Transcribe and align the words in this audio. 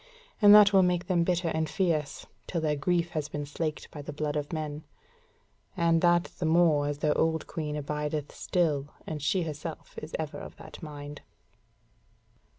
And 0.41 0.51
that 0.55 0.73
will 0.73 0.81
make 0.81 1.05
them 1.05 1.23
bitter 1.23 1.49
and 1.49 1.69
fierce, 1.69 2.25
till 2.47 2.59
their 2.59 2.75
grief 2.75 3.11
has 3.11 3.29
been 3.29 3.45
slaked 3.45 3.91
by 3.91 4.01
the 4.01 4.11
blood 4.11 4.35
of 4.35 4.51
men. 4.51 4.83
And 5.77 6.01
that 6.01 6.23
the 6.39 6.45
more 6.47 6.87
as 6.87 6.97
their 6.97 7.15
old 7.15 7.45
Queen 7.45 7.75
abideth 7.75 8.31
still, 8.33 8.89
and 9.05 9.21
she 9.21 9.43
herself 9.43 9.95
is 10.01 10.15
ever 10.17 10.39
of 10.39 10.55
that 10.55 10.81
mind." 10.81 11.21